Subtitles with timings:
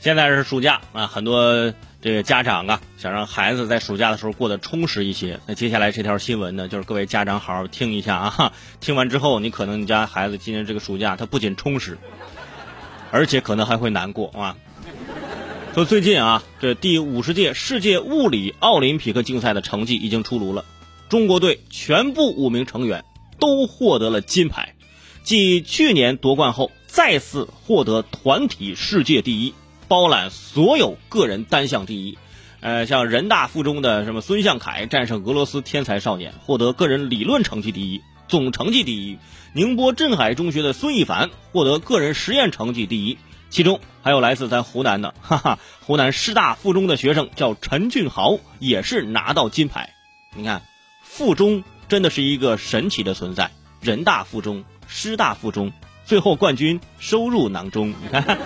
[0.00, 5.38] 现在是暑假啊，很多这个家长啊，想让孩子在暑假的时候过得充实一些。
[5.46, 11.98] 那接下来这条新闻呢，就是各位家长好好听一下啊， 听完之后，你可能你家孩子今年这个暑假他不仅充实，
[13.10, 14.56] 而且可能还会难过啊。
[15.74, 20.64] 说最近啊，这第五十届世界物理奥林匹克竞赛的成绩已经出炉了，
[21.10, 23.04] 中国队全部五名成员
[23.38, 24.74] 都获得了金牌，
[25.22, 29.52] 继去年夺冠后，再次获得团体世界第一。
[29.90, 32.16] 包揽所有个人单项第一，
[32.60, 39.18] 呃，像人大附中的什么孙向凯战胜俄罗斯天才少年，获得个人理论成绩第一、总成绩第一；
[39.52, 43.18] 宁波镇海中学的孙一凡获得个人实验成绩第一。
[43.48, 49.92] 其中还有来自咱湖南的，哈哈，湖南师大附中的学生叫陈俊豪，也是拿到金牌。
[50.36, 50.62] 你看，
[51.02, 53.50] 附中真的是一个神奇的存在，
[53.80, 55.72] 人大附中、师大附中，
[56.04, 57.88] 最后冠军收入囊中。
[57.88, 58.38] 你看。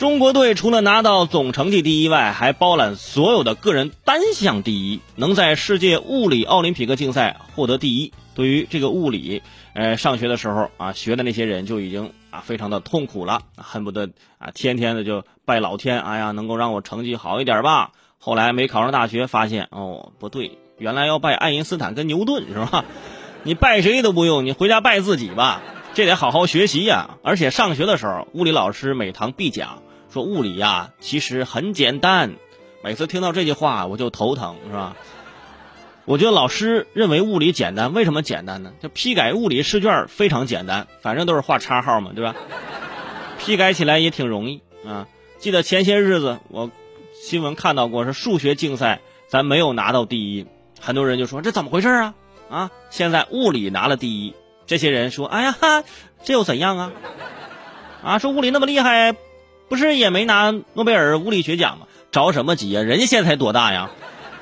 [0.00, 8.10] 中国队除了拿到总成绩第一外，还包揽所有的个人单项第一，能在世界物理奥林匹克竞赛获得第一。
[8.34, 9.42] 对于这个物理，
[9.74, 17.90] 呃，上学的时候啊，学的那些人就已经啊非常的痛苦了，恨不得啊天天的就拜老天，哎呀，能够让我成绩好一点吧。
[18.16, 22.86] 后来没考上大学，发现哦不对，原来要拜爱因斯坦跟牛顿是吧？
[23.44, 25.60] 你拜谁都不用，你回家拜自己吧。
[25.92, 27.18] 这得好好学习呀。
[27.22, 29.82] 而且上学的时候，物理老师每堂必讲。
[30.12, 32.32] 说物理呀，其实很简单。
[32.82, 34.96] 每次听到这句话，我就头疼，是吧？
[36.06, 38.72] 我觉得老师认为物理简单，为什么简单呢？
[38.80, 42.34] 就批改物理试卷非常简单，反正都是画叉号嘛，对吧？
[43.38, 45.06] 批改起来也挺容易啊。
[45.38, 46.70] 记得前些日子我
[47.14, 50.46] 新闻看到过，是数学竞赛咱没有拿到第一，
[50.80, 52.14] 很多人就说这怎么回事啊？
[52.50, 54.34] 啊，现在物理拿了第一，
[54.66, 55.54] 这些人说，哎呀，
[56.24, 56.92] 这又怎样啊？
[58.02, 59.14] 啊，说物理那么厉害。
[59.70, 61.86] 不是也没拿诺贝尔物理学奖吗？
[62.10, 62.82] 着什么急啊？
[62.82, 63.90] 人家现在才多大呀？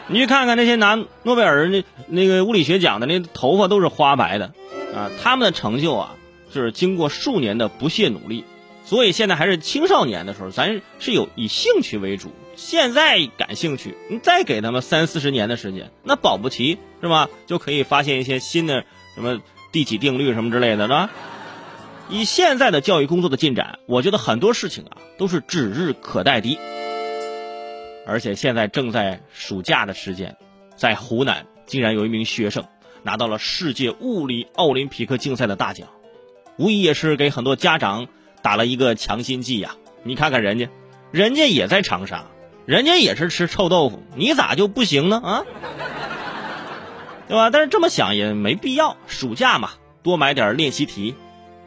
[0.07, 4.55] 你去看看那些拿诺贝尔那那个物理学奖的，那头发都是花白的
[4.97, 5.11] 啊！
[5.23, 6.15] 他们的成就啊，
[6.51, 8.45] 就是经过数年的不懈努力。
[8.87, 12.33] 所以现在还是青少年的时候，咱是有以兴趣为主。
[12.57, 17.29] 现在感兴趣，你再给他们三四十年的时间，那保不齐是吧？
[17.47, 18.85] 就可以发现一些新的
[19.15, 21.11] 什么第几定律什么之类的，是吧？
[22.11, 26.59] 以现在的教育工作的进展，我觉得很多事情啊都是指日可待的。
[28.07, 30.37] 而且现在正在暑假的时间，
[30.75, 32.65] 在湖南竟然有一名学生
[33.03, 35.89] 拿到了世界物理奥林匹克竞赛的大奖，
[36.57, 38.09] 无疑也是给很多家长
[38.41, 39.77] 打了一个强心剂呀。
[40.03, 40.71] 你看看人家，
[41.11, 42.25] 人家也在长沙，
[42.65, 45.21] 人家也是吃臭豆腐，你咋就不行呢？
[45.23, 45.45] 啊，
[47.29, 47.51] 对吧？
[47.51, 51.15] 但是这么想也没必要，暑假嘛，多买点练习题。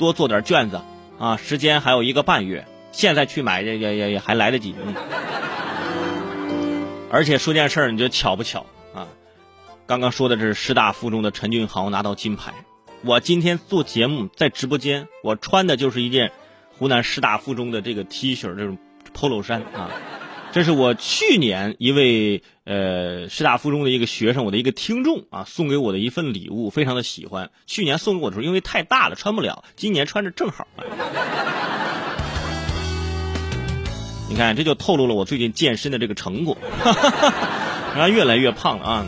[0.02, 0.82] 多做点卷子，
[1.18, 4.76] 啊，时间还有一个半月，现在去买也也也也还来得及。
[7.10, 9.08] 而且说件事儿，你觉得巧不巧啊？
[9.86, 12.52] 刚刚说的是师大附中的陈俊豪拿到金牌，
[13.04, 16.32] 我今天做节目在直播间，我穿的就是一件
[16.78, 18.78] 湖南师大附中的这个 T 恤，这种
[19.14, 19.90] polo 衫啊。
[20.54, 27.50] 这是我去年一位呃师大附中的一个学生，我的一个听众啊送给我的一份礼物，非常的喜欢。
[27.66, 30.68] 去年送给我的时候，因为太大了穿不了，今年穿着正好。
[34.30, 37.34] 你看，这就透露了我最近健身的这个成果，哈 哈
[37.96, 39.06] 然后越来越胖了啊。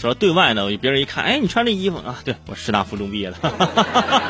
[0.00, 3.36] 说对外呢，别人一看，哎，你穿这衣服啊，对我师大附中毕业的。
[3.36, 4.22] 哈哈哈哈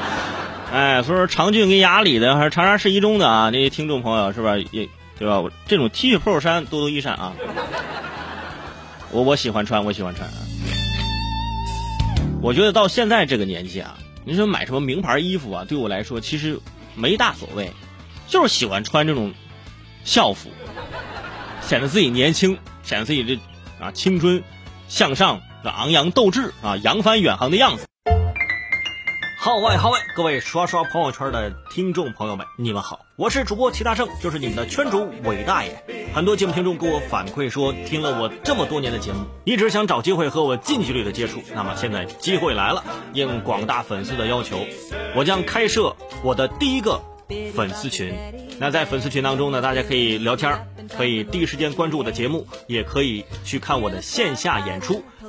[0.72, 4.56] 哎，所以说长郡跟雅礼的还是长沙市一中的啊，那些听众朋友是吧？
[4.56, 4.88] 也
[5.18, 5.42] 对吧？
[5.66, 7.34] 这种 T 恤 polo 衫多多益善啊。
[9.10, 10.26] 我我喜欢穿，我喜欢穿。
[12.40, 16.58] 我觉得到现在这个年纪啊，你说买什么名牌衣服啊，对我来说其实
[16.94, 17.70] 没大所谓，
[18.26, 19.34] 就是喜欢穿这种
[20.04, 20.48] 校服，
[21.60, 23.38] 显得自己年轻，显得自己这
[23.84, 24.42] 啊青春
[24.88, 27.86] 向上、昂扬斗志啊、扬帆远航的样子。
[29.42, 29.98] 号外号外！
[30.14, 35.82] 各位刷刷朋友圈的听众朋友们，你们好，我是主播齐大圣，就是你们的圈主伟大爷。
[36.14, 41.42] 很多节目听众给我反馈说，听了我这么多年的节目，一直想找机会和我近距离的接触。
[41.56, 42.84] 那么现在机会来了，
[43.14, 44.64] 应广大粉丝的要求，
[45.16, 47.02] 我将开设我的第一个
[47.52, 48.14] 粉丝群。
[48.60, 55.02] 那在粉丝群当中呢，大家可以聊天，可以第一时间关注我的节目，也可以去看我的线下演出。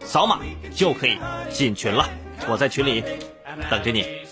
[0.00, 0.40] 扫码
[0.74, 1.18] 就可以
[1.50, 2.08] 进群了，
[2.48, 3.02] 我在群里
[3.70, 4.27] 等着你。